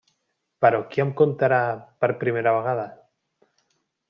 [0.65, 1.59] Però qui em contarà
[2.05, 2.89] per primera vegada?